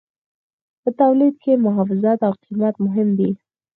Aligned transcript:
په 0.81 0.89
تولید 0.99 1.35
کې 1.43 1.61
محافظت 1.65 2.19
او 2.27 2.33
قیمت 2.43 2.75
مهم 2.85 3.09
دي. 3.17 3.31